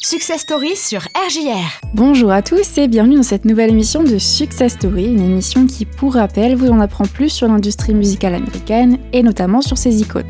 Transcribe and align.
Success 0.00 0.42
Story 0.42 0.76
sur 0.76 1.00
RJR. 1.00 1.80
Bonjour 1.92 2.30
à 2.30 2.40
tous 2.40 2.78
et 2.78 2.86
bienvenue 2.86 3.16
dans 3.16 3.24
cette 3.24 3.44
nouvelle 3.44 3.70
émission 3.70 4.04
de 4.04 4.16
Success 4.16 4.74
Story, 4.74 5.06
une 5.06 5.20
émission 5.20 5.66
qui, 5.66 5.86
pour 5.86 6.14
rappel, 6.14 6.54
vous 6.54 6.70
en 6.70 6.78
apprend 6.78 7.04
plus 7.04 7.30
sur 7.30 7.48
l'industrie 7.48 7.94
musicale 7.94 8.36
américaine 8.36 8.98
et 9.12 9.24
notamment 9.24 9.60
sur 9.60 9.76
ses 9.76 10.00
icônes. 10.00 10.28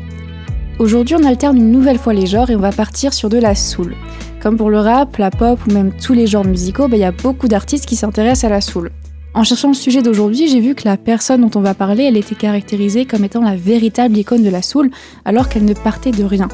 Aujourd'hui, 0.79 1.17
on 1.19 1.23
alterne 1.23 1.57
une 1.57 1.71
nouvelle 1.71 1.99
fois 1.99 2.13
les 2.13 2.25
genres 2.25 2.49
et 2.49 2.55
on 2.55 2.59
va 2.59 2.71
partir 2.71 3.13
sur 3.13 3.29
de 3.29 3.37
la 3.37 3.53
soul. 3.53 3.95
Comme 4.41 4.57
pour 4.57 4.71
le 4.71 4.79
rap, 4.79 5.17
la 5.17 5.29
pop 5.29 5.59
ou 5.67 5.71
même 5.71 5.93
tous 5.95 6.13
les 6.13 6.25
genres 6.25 6.45
musicaux, 6.45 6.87
bah, 6.87 6.97
il 6.97 7.01
y 7.01 7.05
a 7.05 7.11
beaucoup 7.11 7.47
d'artistes 7.47 7.85
qui 7.85 7.95
s'intéressent 7.95 8.45
à 8.45 8.49
la 8.49 8.61
soul. 8.61 8.89
En 9.35 9.43
cherchant 9.43 9.67
le 9.67 9.75
sujet 9.75 10.01
d'aujourd'hui, 10.01 10.47
j'ai 10.47 10.61
vu 10.61 10.73
que 10.73 10.87
la 10.87 10.97
personne 10.97 11.41
dont 11.41 11.59
on 11.59 11.61
va 11.61 11.75
parler, 11.75 12.05
elle 12.05 12.17
était 12.17 12.33
caractérisée 12.33 13.05
comme 13.05 13.23
étant 13.23 13.43
la 13.43 13.55
véritable 13.55 14.17
icône 14.17 14.41
de 14.41 14.49
la 14.49 14.63
soul, 14.63 14.89
alors 15.25 15.47
qu'elle 15.47 15.65
ne 15.65 15.75
partait 15.75 16.09
de 16.09 16.23
rien. 16.23 16.47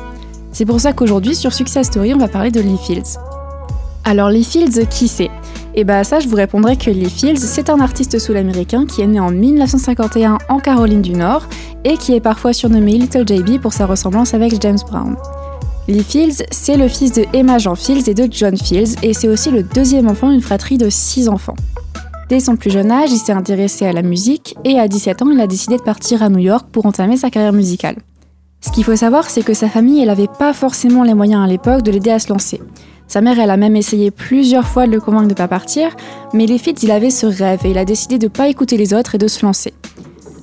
C'est 0.56 0.64
pour 0.64 0.80
ça 0.80 0.94
qu'aujourd'hui, 0.94 1.36
sur 1.36 1.52
Success 1.52 1.88
Story, 1.88 2.14
on 2.14 2.18
va 2.18 2.30
parler 2.30 2.50
de 2.50 2.62
Lee 2.62 2.78
Fields. 2.82 3.20
Alors, 4.06 4.30
Lee 4.30 4.46
Fields, 4.46 4.88
qui 4.90 5.10
c'est? 5.10 5.30
Et 5.74 5.84
bah, 5.84 6.06
ça, 6.06 6.22
je 6.22 6.30
vous 6.30 6.38
répondrai 6.38 6.78
que 6.78 6.90
Lee 6.90 7.10
Fields, 7.10 7.42
c'est 7.42 7.70
un 7.70 7.82
artiste 7.82 8.18
soul 8.20 8.38
américain 8.38 8.86
qui 8.86 9.02
est 9.02 9.08
né 9.08 9.20
en 9.20 9.32
1951 9.32 10.38
en 10.48 10.60
Caroline 10.60 11.02
du 11.02 11.12
Nord 11.12 11.44
et 11.84 11.98
qui 11.98 12.14
est 12.14 12.22
parfois 12.22 12.54
surnommé 12.54 12.94
Little 12.94 13.28
JB 13.28 13.60
pour 13.60 13.74
sa 13.74 13.86
ressemblance 13.86 14.34
avec 14.34 14.62
James 14.62 14.80
Brown. 14.90 15.18
Lee 15.90 16.06
Fields, 16.06 16.46
c'est 16.52 16.78
le 16.78 16.88
fils 16.88 17.12
de 17.12 17.26
Emma 17.34 17.58
Jean 17.58 17.76
Fields 17.76 18.10
et 18.10 18.14
de 18.14 18.26
John 18.32 18.56
Fields, 18.56 18.96
et 19.04 19.14
c'est 19.14 19.28
aussi 19.28 19.52
le 19.52 19.62
deuxième 19.62 20.08
enfant 20.08 20.32
d'une 20.32 20.42
fratrie 20.42 20.78
de 20.78 20.90
six 20.90 21.28
enfants. 21.28 21.58
Dès 22.30 22.40
son 22.40 22.56
plus 22.56 22.72
jeune 22.72 22.92
âge, 22.92 23.12
il 23.12 23.18
s'est 23.18 23.34
intéressé 23.34 23.86
à 23.88 23.92
la 23.92 24.04
musique, 24.04 24.56
et 24.64 24.80
à 24.80 24.88
17 24.88 25.22
ans, 25.22 25.32
il 25.32 25.42
a 25.42 25.48
décidé 25.48 25.76
de 25.76 25.84
partir 25.84 26.24
à 26.24 26.30
New 26.30 26.40
York 26.40 26.68
pour 26.72 26.86
entamer 26.86 27.18
sa 27.18 27.30
carrière 27.30 27.52
musicale. 27.52 27.98
Ce 28.66 28.72
qu'il 28.72 28.84
faut 28.84 28.96
savoir, 28.96 29.30
c'est 29.30 29.44
que 29.44 29.54
sa 29.54 29.70
famille, 29.70 30.02
elle 30.02 30.08
n'avait 30.08 30.28
pas 30.28 30.52
forcément 30.52 31.04
les 31.04 31.14
moyens 31.14 31.44
à 31.44 31.48
l'époque 31.48 31.84
de 31.84 31.92
l'aider 31.92 32.10
à 32.10 32.18
se 32.18 32.30
lancer. 32.30 32.60
Sa 33.08 33.22
mère, 33.22 33.40
elle 33.40 33.52
a 33.52 33.58
même 33.58 33.76
essayé 33.76 34.10
plusieurs 34.10 34.68
fois 34.68 34.88
de 34.88 34.92
le 34.92 35.00
convaincre 35.00 35.26
de 35.26 35.30
ne 35.30 35.36
pas 35.36 35.48
partir, 35.48 35.96
mais 36.34 36.48
les 36.48 36.58
Fitz, 36.58 36.82
il 36.82 36.90
avait 36.90 37.12
ce 37.12 37.28
rêve 37.28 37.60
et 37.64 37.70
il 37.70 37.78
a 37.78 37.86
décidé 37.86 38.18
de 38.18 38.26
ne 38.26 38.30
pas 38.30 38.48
écouter 38.48 38.76
les 38.76 38.96
autres 38.96 39.14
et 39.14 39.18
de 39.20 39.28
se 39.28 39.46
lancer. 39.46 39.72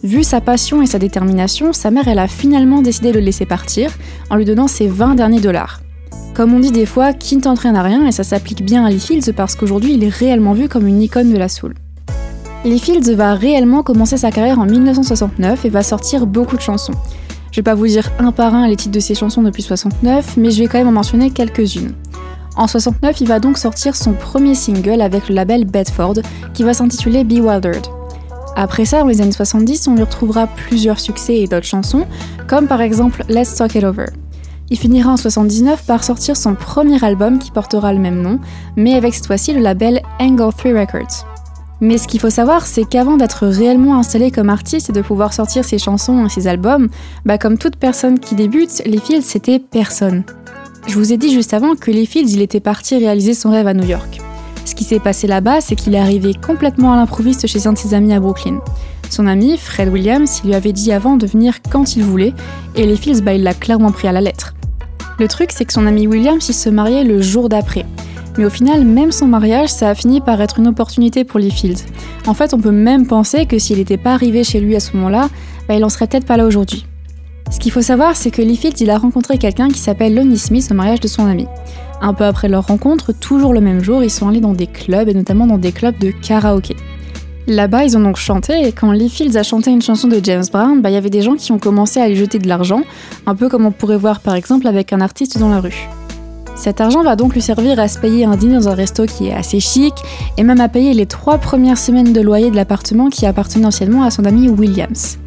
Vu 0.04 0.22
sa 0.22 0.40
passion 0.40 0.82
et 0.82 0.86
sa 0.86 1.00
détermination, 1.00 1.72
sa 1.72 1.90
mère, 1.90 2.06
elle 2.06 2.20
a 2.20 2.28
finalement 2.28 2.80
décidé 2.80 3.10
de 3.10 3.18
le 3.18 3.24
laisser 3.24 3.44
partir 3.44 3.90
en 4.30 4.36
lui 4.36 4.44
donnant 4.44 4.68
ses 4.68 4.86
20 4.86 5.16
derniers 5.16 5.40
dollars. 5.40 5.80
Comme 6.32 6.54
on 6.54 6.60
dit 6.60 6.70
des 6.70 6.86
fois, 6.86 7.12
qui 7.12 7.36
ne 7.36 7.40
t'entraîne 7.40 7.74
à 7.74 7.82
rien, 7.82 8.06
et 8.06 8.12
ça 8.12 8.22
s'applique 8.22 8.64
bien 8.64 8.84
à 8.84 8.90
Lee 8.90 9.00
Fields 9.00 9.32
parce 9.36 9.56
qu'aujourd'hui, 9.56 9.94
il 9.94 10.04
est 10.04 10.08
réellement 10.08 10.52
vu 10.52 10.68
comme 10.68 10.86
une 10.86 11.02
icône 11.02 11.32
de 11.32 11.38
la 11.38 11.48
soul. 11.48 11.74
Lee 12.64 12.78
Fields 12.78 13.12
va 13.16 13.34
réellement 13.34 13.82
commencer 13.82 14.16
sa 14.16 14.30
carrière 14.30 14.60
en 14.60 14.66
1969 14.66 15.64
et 15.64 15.68
va 15.68 15.82
sortir 15.82 16.26
beaucoup 16.26 16.56
de 16.56 16.62
chansons. 16.62 16.94
Je 17.52 17.58
vais 17.58 17.62
pas 17.62 17.74
vous 17.74 17.86
dire 17.86 18.10
un 18.18 18.32
par 18.32 18.54
un 18.54 18.66
les 18.66 18.76
titres 18.76 18.94
de 18.94 19.00
ses 19.00 19.14
chansons 19.14 19.42
depuis 19.42 19.62
69, 19.62 20.38
mais 20.38 20.50
je 20.50 20.62
vais 20.62 20.68
quand 20.68 20.78
même 20.78 20.88
en 20.88 20.92
mentionner 20.92 21.30
quelques-unes. 21.30 21.92
En 22.56 22.66
69, 22.66 23.20
il 23.20 23.28
va 23.28 23.40
donc 23.40 23.58
sortir 23.58 23.94
son 23.94 24.14
premier 24.14 24.54
single 24.54 25.02
avec 25.02 25.28
le 25.28 25.34
label 25.34 25.66
Bedford, 25.66 26.14
qui 26.54 26.62
va 26.62 26.72
s'intituler 26.72 27.24
Bewildered. 27.24 27.86
Après 28.56 28.86
ça, 28.86 29.00
dans 29.00 29.06
les 29.06 29.20
années 29.20 29.32
70, 29.32 29.86
on 29.88 29.96
lui 29.96 30.02
retrouvera 30.02 30.46
plusieurs 30.46 30.98
succès 30.98 31.40
et 31.40 31.46
d'autres 31.46 31.66
chansons, 31.66 32.06
comme 32.48 32.66
par 32.68 32.80
exemple 32.80 33.22
Let's 33.28 33.54
Talk 33.54 33.74
It 33.74 33.84
Over. 33.84 34.06
Il 34.70 34.78
finira 34.78 35.12
en 35.12 35.18
79 35.18 35.84
par 35.84 36.04
sortir 36.04 36.38
son 36.38 36.54
premier 36.54 37.04
album 37.04 37.38
qui 37.38 37.50
portera 37.50 37.92
le 37.92 37.98
même 37.98 38.22
nom, 38.22 38.38
mais 38.76 38.94
avec 38.94 39.14
cette 39.14 39.26
fois-ci 39.26 39.52
le 39.52 39.60
label 39.60 40.00
Angle 40.18 40.54
3 40.56 40.72
Records. 40.72 41.31
Mais 41.82 41.98
ce 41.98 42.06
qu'il 42.06 42.20
faut 42.20 42.30
savoir, 42.30 42.64
c'est 42.64 42.84
qu'avant 42.84 43.16
d'être 43.16 43.48
réellement 43.48 43.98
installé 43.98 44.30
comme 44.30 44.50
artiste 44.50 44.90
et 44.90 44.92
de 44.92 45.02
pouvoir 45.02 45.32
sortir 45.32 45.64
ses 45.64 45.78
chansons 45.78 46.24
et 46.24 46.28
ses 46.28 46.46
albums, 46.46 46.88
bah 47.26 47.38
comme 47.38 47.58
toute 47.58 47.74
personne 47.74 48.20
qui 48.20 48.36
débute, 48.36 48.82
les 48.86 48.98
Fields 48.98 49.24
c'était 49.24 49.58
personne. 49.58 50.22
Je 50.86 50.94
vous 50.94 51.12
ai 51.12 51.16
dit 51.16 51.34
juste 51.34 51.52
avant 51.54 51.74
que 51.74 51.90
les 51.90 52.06
Fields 52.06 52.30
il 52.30 52.40
était 52.40 52.60
parti 52.60 52.96
réaliser 52.96 53.34
son 53.34 53.50
rêve 53.50 53.66
à 53.66 53.74
New 53.74 53.84
York. 53.84 54.20
Ce 54.64 54.76
qui 54.76 54.84
s'est 54.84 55.00
passé 55.00 55.26
là-bas, 55.26 55.60
c'est 55.60 55.74
qu'il 55.74 55.96
est 55.96 55.98
arrivé 55.98 56.34
complètement 56.34 56.92
à 56.92 56.96
l'improviste 56.96 57.48
chez 57.48 57.66
un 57.66 57.72
de 57.72 57.78
ses 57.78 57.94
amis 57.94 58.14
à 58.14 58.20
Brooklyn. 58.20 58.60
Son 59.10 59.26
ami, 59.26 59.58
Fred 59.58 59.88
Williams, 59.88 60.40
il 60.44 60.50
lui 60.50 60.54
avait 60.54 60.72
dit 60.72 60.92
avant 60.92 61.16
de 61.16 61.26
venir 61.26 61.56
quand 61.68 61.96
il 61.96 62.04
voulait, 62.04 62.32
et 62.76 62.86
les 62.86 62.96
Fields, 62.96 63.22
bah, 63.22 63.34
il 63.34 63.42
l'a 63.42 63.54
clairement 63.54 63.90
pris 63.90 64.06
à 64.06 64.12
la 64.12 64.20
lettre. 64.20 64.54
Le 65.18 65.26
truc, 65.26 65.50
c'est 65.52 65.64
que 65.64 65.72
son 65.72 65.86
ami 65.86 66.06
Williams, 66.06 66.48
il 66.48 66.54
se 66.54 66.70
mariait 66.70 67.02
le 67.02 67.20
jour 67.20 67.48
d'après. 67.48 67.86
Mais 68.38 68.44
au 68.46 68.50
final, 68.50 68.84
même 68.84 69.12
son 69.12 69.26
mariage, 69.26 69.68
ça 69.68 69.90
a 69.90 69.94
fini 69.94 70.20
par 70.20 70.40
être 70.40 70.58
une 70.58 70.68
opportunité 70.68 71.24
pour 71.24 71.38
Lee 71.38 71.50
Fields. 71.50 71.84
En 72.26 72.34
fait, 72.34 72.54
on 72.54 72.58
peut 72.58 72.70
même 72.70 73.06
penser 73.06 73.46
que 73.46 73.58
s'il 73.58 73.78
n'était 73.78 73.98
pas 73.98 74.14
arrivé 74.14 74.42
chez 74.44 74.60
lui 74.60 74.74
à 74.74 74.80
ce 74.80 74.96
moment-là, 74.96 75.28
bah, 75.68 75.74
il 75.74 75.84
en 75.84 75.88
serait 75.88 76.06
peut-être 76.06 76.26
pas 76.26 76.36
là 76.36 76.46
aujourd'hui. 76.46 76.86
Ce 77.50 77.58
qu'il 77.58 77.72
faut 77.72 77.82
savoir, 77.82 78.16
c'est 78.16 78.30
que 78.30 78.40
Lee 78.40 78.56
Fields, 78.56 78.80
il 78.80 78.90
a 78.90 78.96
rencontré 78.96 79.36
quelqu'un 79.36 79.68
qui 79.68 79.78
s'appelle 79.78 80.14
Lonnie 80.14 80.38
Smith 80.38 80.66
au 80.70 80.74
mariage 80.74 81.00
de 81.00 81.08
son 81.08 81.26
ami. 81.26 81.46
Un 82.00 82.14
peu 82.14 82.24
après 82.24 82.48
leur 82.48 82.66
rencontre, 82.66 83.12
toujours 83.12 83.52
le 83.52 83.60
même 83.60 83.84
jour, 83.84 84.02
ils 84.02 84.10
sont 84.10 84.28
allés 84.28 84.40
dans 84.40 84.54
des 84.54 84.66
clubs 84.66 85.08
et 85.08 85.14
notamment 85.14 85.46
dans 85.46 85.58
des 85.58 85.72
clubs 85.72 85.98
de 85.98 86.10
karaoké. 86.10 86.74
Là-bas, 87.46 87.84
ils 87.84 87.96
ont 87.96 88.00
donc 88.00 88.16
chanté 88.16 88.66
et 88.66 88.72
quand 88.72 88.92
Lee 88.92 89.10
Fields 89.10 89.36
a 89.36 89.42
chanté 89.42 89.70
une 89.70 89.82
chanson 89.82 90.08
de 90.08 90.18
James 90.22 90.44
Brown, 90.50 90.80
bah, 90.80 90.90
il 90.90 90.94
y 90.94 90.96
avait 90.96 91.10
des 91.10 91.22
gens 91.22 91.34
qui 91.34 91.52
ont 91.52 91.58
commencé 91.58 92.00
à 92.00 92.08
lui 92.08 92.16
jeter 92.16 92.38
de 92.38 92.48
l'argent, 92.48 92.82
un 93.26 93.34
peu 93.34 93.48
comme 93.48 93.66
on 93.66 93.72
pourrait 93.72 93.98
voir 93.98 94.20
par 94.20 94.34
exemple 94.34 94.66
avec 94.66 94.92
un 94.92 95.00
artiste 95.00 95.38
dans 95.38 95.50
la 95.50 95.60
rue. 95.60 95.88
Cet 96.54 96.80
argent 96.80 97.02
va 97.02 97.16
donc 97.16 97.34
lui 97.34 97.42
servir 97.42 97.78
à 97.80 97.88
se 97.88 97.98
payer 97.98 98.24
un 98.24 98.36
dîner 98.36 98.54
dans 98.54 98.68
un 98.68 98.74
resto 98.74 99.06
qui 99.06 99.28
est 99.28 99.34
assez 99.34 99.58
chic 99.58 99.94
et 100.36 100.42
même 100.42 100.60
à 100.60 100.68
payer 100.68 100.94
les 100.94 101.06
trois 101.06 101.38
premières 101.38 101.78
semaines 101.78 102.12
de 102.12 102.20
loyer 102.20 102.50
de 102.50 102.56
l'appartement 102.56 103.08
qui 103.08 103.26
appartenait 103.26 103.66
anciennement 103.66 104.02
à 104.02 104.10
son 104.10 104.24
ami 104.24 104.48
Williams. 104.48 105.18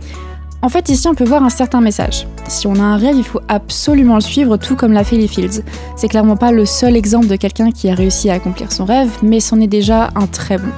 En 0.62 0.70
fait, 0.70 0.90
ici, 0.90 1.08
on 1.08 1.14
peut 1.14 1.26
voir 1.26 1.44
un 1.44 1.50
certain 1.50 1.80
message. 1.80 2.28
Si 2.48 2.66
on 2.66 2.76
a 2.76 2.82
un 2.82 2.98
rêve, 2.98 3.16
il 3.18 3.24
faut 3.24 3.42
absolument 3.50 4.16
le 4.16 4.22
suivre, 4.22 4.58
tout 4.58 4.76
comme 4.76 4.94
l'a 4.94 5.04
fait 5.04 5.16
Lee 5.16 5.28
Fields. 5.28 5.62
C'est 5.96 6.08
clairement 6.08 6.38
pas 6.38 6.52
le 6.52 6.66
seul 6.66 6.96
exemple 6.96 7.28
de 7.28 7.36
quelqu'un 7.36 7.70
qui 7.70 7.88
a 7.90 7.94
réussi 7.94 8.32
à 8.32 8.34
accomplir 8.34 8.72
son 8.72 8.86
rêve, 8.86 9.12
mais 9.22 9.40
c'en 9.40 9.60
est 9.62 9.68
déjà 9.68 10.10
un 10.16 10.26
très 10.26 10.58
bon. 10.58 10.72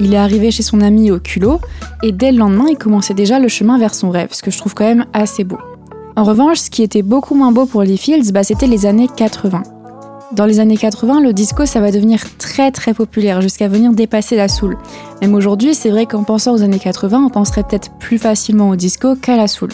Il 0.00 0.14
est 0.14 0.18
arrivé 0.18 0.50
chez 0.50 0.62
son 0.62 0.80
ami 0.80 1.10
au 1.10 1.18
culot, 1.18 1.60
et 2.02 2.12
dès 2.12 2.32
le 2.32 2.38
lendemain, 2.38 2.66
il 2.70 2.78
commençait 2.78 3.14
déjà 3.14 3.38
le 3.38 3.48
chemin 3.48 3.78
vers 3.78 3.94
son 3.94 4.10
rêve, 4.10 4.28
ce 4.32 4.42
que 4.42 4.50
je 4.50 4.56
trouve 4.56 4.74
quand 4.74 4.84
même 4.84 5.04
assez 5.12 5.44
beau. 5.44 5.58
En 6.16 6.24
revanche, 6.24 6.58
ce 6.58 6.70
qui 6.70 6.82
était 6.82 7.02
beaucoup 7.02 7.34
moins 7.34 7.52
beau 7.52 7.66
pour 7.66 7.82
Lee 7.82 7.98
Fields, 7.98 8.32
bah, 8.32 8.44
c'était 8.44 8.66
les 8.66 8.86
années 8.86 9.08
80. 9.14 9.62
Dans 10.32 10.44
les 10.44 10.60
années 10.60 10.76
80, 10.76 11.22
le 11.22 11.32
disco, 11.32 11.64
ça 11.64 11.80
va 11.80 11.90
devenir 11.90 12.20
très 12.36 12.70
très 12.70 12.92
populaire 12.92 13.40
jusqu'à 13.40 13.66
venir 13.66 13.92
dépasser 13.92 14.36
la 14.36 14.48
soul. 14.48 14.76
Même 15.22 15.34
aujourd'hui, 15.34 15.74
c'est 15.74 15.88
vrai 15.88 16.04
qu'en 16.04 16.22
pensant 16.22 16.52
aux 16.52 16.62
années 16.62 16.78
80, 16.78 17.24
on 17.26 17.30
penserait 17.30 17.62
peut-être 17.62 17.90
plus 17.98 18.18
facilement 18.18 18.68
au 18.68 18.76
disco 18.76 19.16
qu'à 19.16 19.38
la 19.38 19.48
soul. 19.48 19.70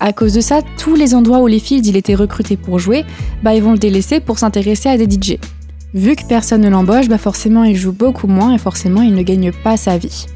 À 0.00 0.12
cause 0.12 0.34
de 0.34 0.42
ça, 0.42 0.60
tous 0.76 0.94
les 0.94 1.14
endroits 1.14 1.38
où 1.38 1.46
les 1.46 1.58
Fields 1.58 1.88
il 1.88 1.96
était 1.96 2.14
recruté 2.14 2.58
pour 2.58 2.78
jouer, 2.78 3.06
bah 3.42 3.54
ils 3.54 3.62
vont 3.62 3.72
le 3.72 3.78
délaisser 3.78 4.20
pour 4.20 4.38
s'intéresser 4.38 4.90
à 4.90 4.98
des 4.98 5.06
DJ. 5.06 5.38
Vu 5.94 6.16
que 6.16 6.26
personne 6.28 6.60
ne 6.60 6.68
l'embauche, 6.68 7.08
bah 7.08 7.16
forcément 7.16 7.64
il 7.64 7.76
joue 7.76 7.92
beaucoup 7.92 8.26
moins 8.26 8.52
et 8.52 8.58
forcément 8.58 9.00
il 9.00 9.14
ne 9.14 9.22
gagne 9.22 9.52
pas 9.52 9.78
sa 9.78 9.96
vie. 9.96 10.26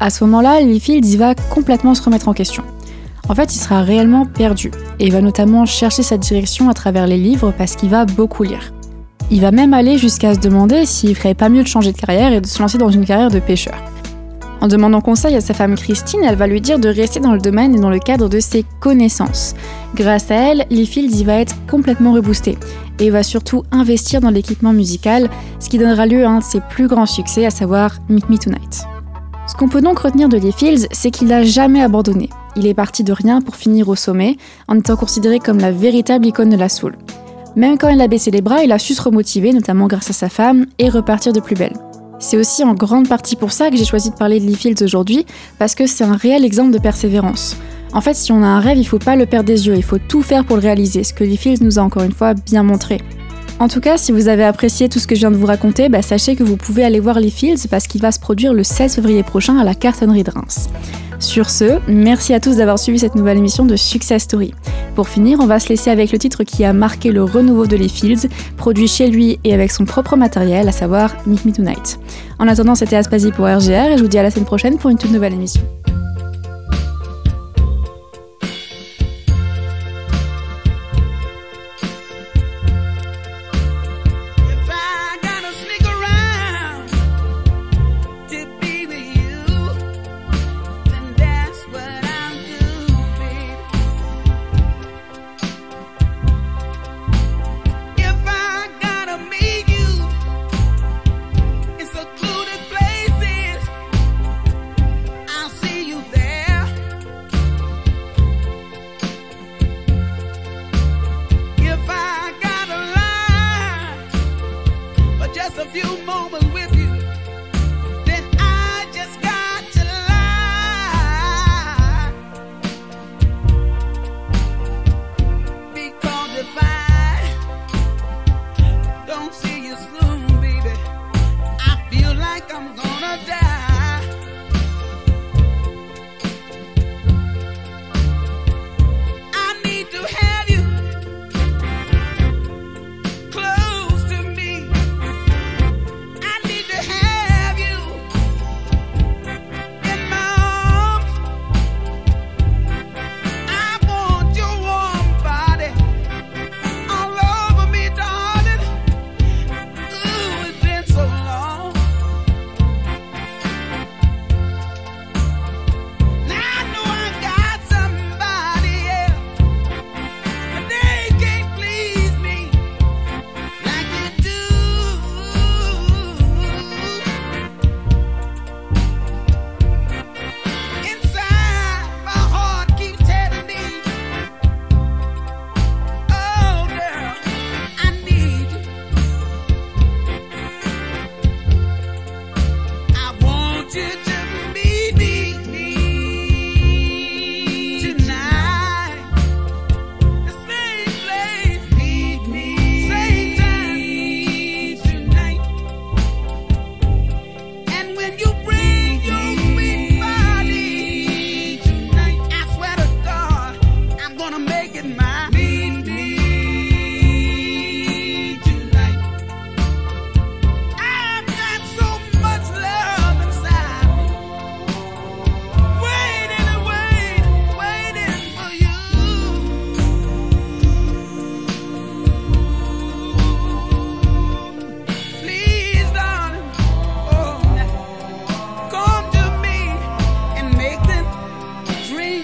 À 0.00 0.08
ce 0.08 0.24
moment-là, 0.24 0.62
Lee 0.62 0.80
Fields 0.80 1.06
il 1.06 1.18
va 1.18 1.34
complètement 1.34 1.94
se 1.94 2.02
remettre 2.02 2.28
en 2.28 2.32
question. 2.32 2.62
En 3.28 3.34
fait, 3.34 3.54
il 3.54 3.58
sera 3.58 3.82
réellement 3.82 4.24
perdu 4.24 4.70
et 4.98 5.06
il 5.06 5.12
va 5.12 5.20
notamment 5.20 5.66
chercher 5.66 6.02
sa 6.02 6.16
direction 6.16 6.70
à 6.70 6.74
travers 6.74 7.06
les 7.06 7.18
livres 7.18 7.52
parce 7.56 7.76
qu'il 7.76 7.90
va 7.90 8.06
beaucoup 8.06 8.42
lire. 8.42 8.72
Il 9.30 9.42
va 9.42 9.50
même 9.50 9.74
aller 9.74 9.98
jusqu'à 9.98 10.34
se 10.34 10.40
demander 10.40 10.86
s'il 10.86 11.14
ferait 11.14 11.34
pas 11.34 11.50
mieux 11.50 11.62
de 11.62 11.68
changer 11.68 11.92
de 11.92 11.98
carrière 11.98 12.32
et 12.32 12.40
de 12.40 12.46
se 12.46 12.60
lancer 12.60 12.78
dans 12.78 12.88
une 12.88 13.04
carrière 13.04 13.30
de 13.30 13.40
pêcheur. 13.40 13.74
En 14.60 14.68
demandant 14.68 15.02
conseil 15.02 15.36
à 15.36 15.40
sa 15.40 15.54
femme 15.54 15.76
Christine, 15.76 16.24
elle 16.24 16.34
va 16.34 16.46
lui 16.46 16.60
dire 16.60 16.78
de 16.78 16.88
rester 16.88 17.20
dans 17.20 17.32
le 17.32 17.38
domaine 17.38 17.74
et 17.74 17.80
dans 17.80 17.90
le 17.90 17.98
cadre 17.98 18.28
de 18.28 18.40
ses 18.40 18.64
connaissances. 18.80 19.54
Grâce 19.94 20.30
à 20.30 20.34
elle, 20.34 20.66
Lee 20.70 20.86
Fields 20.86 21.14
y 21.14 21.24
va 21.24 21.34
être 21.34 21.54
complètement 21.70 22.12
reboosté 22.12 22.56
et 22.98 23.10
va 23.10 23.22
surtout 23.22 23.62
investir 23.70 24.20
dans 24.20 24.30
l'équipement 24.30 24.72
musical, 24.72 25.28
ce 25.60 25.68
qui 25.68 25.78
donnera 25.78 26.06
lieu 26.06 26.24
à 26.24 26.30
un 26.30 26.38
de 26.38 26.44
ses 26.44 26.60
plus 26.60 26.88
grands 26.88 27.06
succès, 27.06 27.46
à 27.46 27.50
savoir 27.50 27.98
Meet 28.08 28.28
Me 28.30 28.38
Tonight. 28.38 28.84
Ce 29.46 29.54
qu'on 29.54 29.68
peut 29.68 29.80
donc 29.80 30.00
retenir 30.00 30.28
de 30.28 30.38
Lee 30.38 30.52
Fields, 30.52 30.88
c'est 30.90 31.10
qu'il 31.10 31.28
n'a 31.28 31.44
jamais 31.44 31.82
abandonné. 31.82 32.28
Il 32.56 32.66
est 32.66 32.74
parti 32.74 33.04
de 33.04 33.12
rien 33.12 33.40
pour 33.40 33.56
finir 33.56 33.88
au 33.88 33.94
sommet, 33.94 34.36
en 34.66 34.76
étant 34.76 34.96
considéré 34.96 35.38
comme 35.38 35.58
la 35.58 35.70
véritable 35.70 36.26
icône 36.26 36.50
de 36.50 36.56
la 36.56 36.68
soul. 36.68 36.96
Même 37.58 37.76
quand 37.76 37.88
il 37.88 38.00
a 38.00 38.06
baissé 38.06 38.30
les 38.30 38.40
bras, 38.40 38.62
il 38.62 38.70
a 38.70 38.78
su 38.78 38.94
se 38.94 39.02
remotiver, 39.02 39.52
notamment 39.52 39.88
grâce 39.88 40.10
à 40.10 40.12
sa 40.12 40.28
femme, 40.28 40.66
et 40.78 40.88
repartir 40.88 41.32
de 41.32 41.40
plus 41.40 41.56
belle. 41.56 41.72
C'est 42.20 42.36
aussi 42.36 42.62
en 42.62 42.72
grande 42.72 43.08
partie 43.08 43.34
pour 43.34 43.50
ça 43.50 43.68
que 43.68 43.76
j'ai 43.76 43.84
choisi 43.84 44.10
de 44.10 44.14
parler 44.14 44.38
de 44.38 44.46
Lee 44.46 44.54
Fields 44.54 44.84
aujourd'hui, 44.84 45.26
parce 45.58 45.74
que 45.74 45.88
c'est 45.88 46.04
un 46.04 46.14
réel 46.14 46.44
exemple 46.44 46.70
de 46.70 46.78
persévérance. 46.78 47.56
En 47.92 48.00
fait, 48.00 48.14
si 48.14 48.30
on 48.30 48.44
a 48.44 48.46
un 48.46 48.60
rêve, 48.60 48.78
il 48.78 48.84
faut 48.84 49.00
pas 49.00 49.16
le 49.16 49.26
perdre 49.26 49.48
des 49.48 49.66
yeux, 49.66 49.74
il 49.74 49.82
faut 49.82 49.98
tout 49.98 50.22
faire 50.22 50.44
pour 50.44 50.54
le 50.54 50.62
réaliser, 50.62 51.02
ce 51.02 51.12
que 51.12 51.24
Lee 51.24 51.36
Fields 51.36 51.64
nous 51.64 51.80
a 51.80 51.82
encore 51.82 52.04
une 52.04 52.12
fois 52.12 52.34
bien 52.34 52.62
montré. 52.62 53.00
En 53.58 53.66
tout 53.66 53.80
cas, 53.80 53.96
si 53.96 54.12
vous 54.12 54.28
avez 54.28 54.44
apprécié 54.44 54.88
tout 54.88 55.00
ce 55.00 55.08
que 55.08 55.16
je 55.16 55.20
viens 55.20 55.32
de 55.32 55.36
vous 55.36 55.46
raconter, 55.46 55.88
bah, 55.88 56.00
sachez 56.00 56.36
que 56.36 56.44
vous 56.44 56.56
pouvez 56.56 56.84
aller 56.84 57.00
voir 57.00 57.18
Lee 57.18 57.32
Fields 57.32 57.66
parce 57.68 57.88
qu'il 57.88 58.00
va 58.00 58.12
se 58.12 58.20
produire 58.20 58.54
le 58.54 58.62
16 58.62 58.94
février 58.94 59.24
prochain 59.24 59.58
à 59.58 59.64
la 59.64 59.74
cartonnerie 59.74 60.22
de 60.22 60.30
Reims. 60.30 60.68
Sur 61.20 61.50
ce, 61.50 61.80
merci 61.88 62.32
à 62.32 62.40
tous 62.40 62.56
d'avoir 62.56 62.78
suivi 62.78 62.98
cette 62.98 63.16
nouvelle 63.16 63.38
émission 63.38 63.64
de 63.64 63.74
Success 63.74 64.22
Story. 64.22 64.54
Pour 64.94 65.08
finir, 65.08 65.40
on 65.40 65.46
va 65.46 65.58
se 65.58 65.68
laisser 65.68 65.90
avec 65.90 66.12
le 66.12 66.18
titre 66.18 66.44
qui 66.44 66.64
a 66.64 66.72
marqué 66.72 67.10
le 67.10 67.24
renouveau 67.24 67.66
de 67.66 67.76
Les 67.76 67.88
Fields, 67.88 68.28
produit 68.56 68.86
chez 68.86 69.08
lui 69.08 69.40
et 69.42 69.52
avec 69.52 69.72
son 69.72 69.84
propre 69.84 70.16
matériel, 70.16 70.68
à 70.68 70.72
savoir 70.72 71.16
Meet 71.26 71.44
Me 71.44 71.52
Tonight. 71.52 71.98
En 72.38 72.46
attendant, 72.46 72.76
c'était 72.76 72.96
Aspasie 72.96 73.32
pour 73.32 73.46
RGR 73.46 73.92
et 73.92 73.98
je 73.98 74.02
vous 74.02 74.08
dis 74.08 74.18
à 74.18 74.22
la 74.22 74.30
semaine 74.30 74.44
prochaine 74.44 74.78
pour 74.78 74.90
une 74.90 74.98
toute 74.98 75.10
nouvelle 75.10 75.34
émission. 75.34 75.62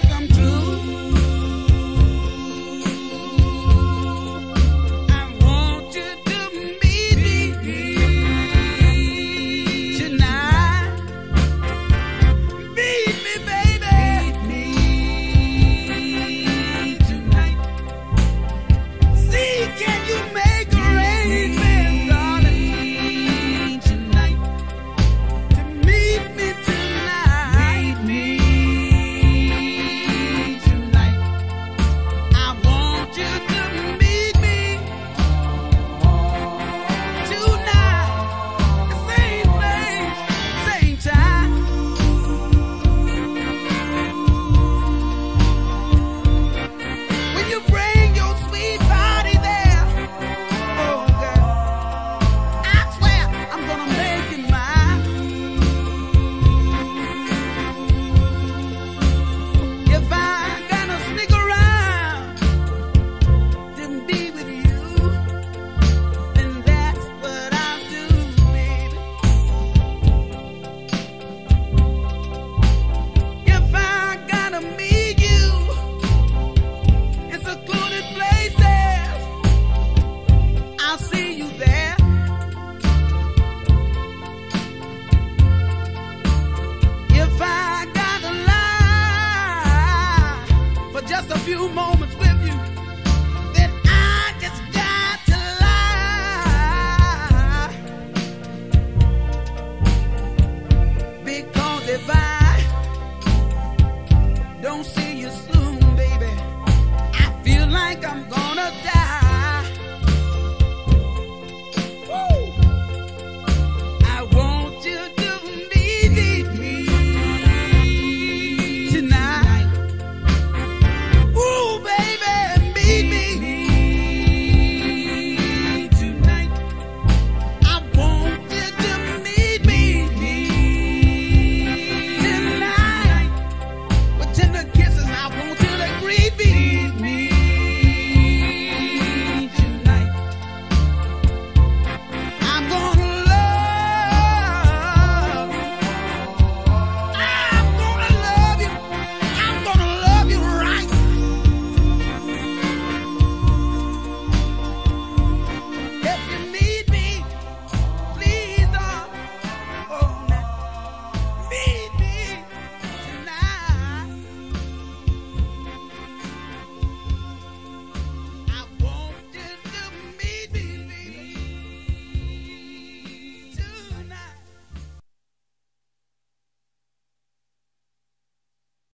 come 0.06 0.34